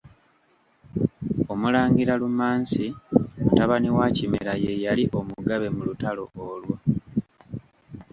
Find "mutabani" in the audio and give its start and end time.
3.41-3.89